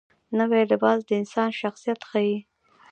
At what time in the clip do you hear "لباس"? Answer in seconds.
0.71-0.99